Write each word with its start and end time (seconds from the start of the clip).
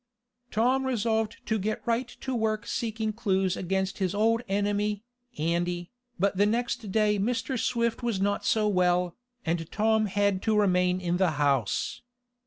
Tom 0.49 0.87
resolved 0.87 1.37
to 1.45 1.59
get 1.59 1.85
right 1.85 2.07
to 2.21 2.33
work 2.33 2.65
seeking 2.65 3.13
clues 3.13 3.55
against 3.55 3.99
his 3.99 4.15
old 4.15 4.41
enemy, 4.49 5.03
Andy, 5.37 5.91
but 6.17 6.37
the 6.37 6.47
next 6.47 6.91
day 6.91 7.19
Mr. 7.19 7.55
Swift 7.55 8.01
was 8.01 8.19
not 8.19 8.43
so 8.43 8.67
well, 8.67 9.15
and 9.45 9.69
Tom 9.71 10.07
had 10.07 10.41
to 10.41 10.57
remain 10.59 10.99
in 10.99 11.17
the 11.17 11.33
house. 11.37 12.01